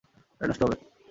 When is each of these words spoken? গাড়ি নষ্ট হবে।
গাড়ি 0.41 0.49
নষ্ট 0.49 0.61
হবে। 0.63 0.77